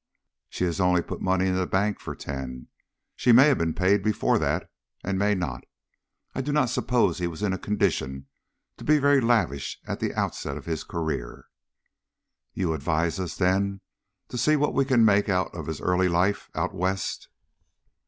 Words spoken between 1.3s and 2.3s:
in the bank for